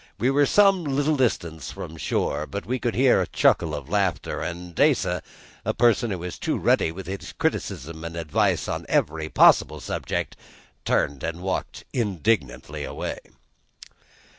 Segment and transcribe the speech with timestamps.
[0.17, 4.41] We were some little distance from shore, but we could hear a chuckle of laughter,
[4.41, 5.21] and Asa,
[5.63, 10.35] a person who was too ready with his criticism and advice on every possible subject,
[10.85, 13.19] turned and walked indignantly away.